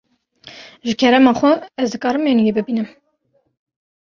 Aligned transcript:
Ji 0.87 0.95
kerema 1.03 1.33
xwe, 1.39 1.51
ez 1.81 1.87
dikarim 1.93 2.23
menûyê 2.25 2.51
bibînim. 2.57 2.89